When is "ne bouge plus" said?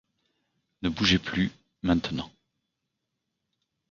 0.81-1.51